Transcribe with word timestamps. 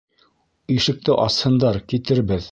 Ишекте 0.75 1.17
асһындар, 1.25 1.77
китербеҙ. 1.93 2.39